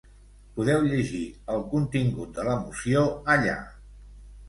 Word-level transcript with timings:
Podeu 0.55 0.81
llegir 0.93 1.21
el 1.57 1.63
contingut 1.75 2.35
de 2.41 2.49
la 2.51 2.59
moció 2.65 3.07
allà. 3.39 3.59